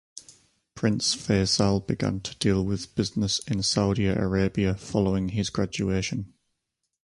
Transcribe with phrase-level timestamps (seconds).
[0.73, 6.33] Prince Faisal began to deal with business in Saudi Arabia following his graduation.